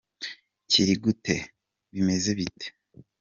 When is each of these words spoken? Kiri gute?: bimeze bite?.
Kiri 0.69 0.95
gute?: 1.03 1.35
bimeze 1.93 2.31
bite?. 2.37 2.65